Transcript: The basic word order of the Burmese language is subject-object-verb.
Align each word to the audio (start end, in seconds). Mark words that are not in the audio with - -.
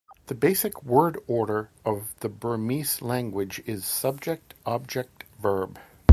The 0.25 0.33
basic 0.33 0.81
word 0.83 1.19
order 1.27 1.69
of 1.85 2.15
the 2.21 2.27
Burmese 2.29 3.03
language 3.03 3.61
is 3.67 3.85
subject-object-verb. 3.85 5.77